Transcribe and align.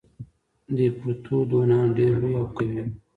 ديپروتودونان 0.75 1.85
ډېر 1.97 2.13
لوی 2.21 2.33
او 2.39 2.45
قوي 2.55 2.77
وو. 2.83 2.87